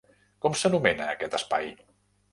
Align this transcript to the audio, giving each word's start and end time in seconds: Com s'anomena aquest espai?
Com 0.45 0.55
s'anomena 0.61 1.11
aquest 1.17 1.39
espai? 1.41 1.73